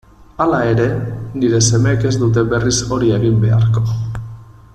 Hala 0.43 0.61
ere, 0.69 0.87
nire 1.41 1.59
semeek 1.67 2.07
ez 2.13 2.15
dute 2.25 2.47
berriz 2.55 2.77
hori 2.97 3.13
egin 3.19 3.41
beharko. 3.45 3.87